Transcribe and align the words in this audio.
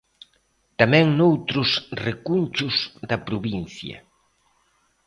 Tamén 0.79 1.05
noutros 1.17 1.69
recunchos 2.07 2.75
da 3.09 3.17
provincia. 3.27 3.97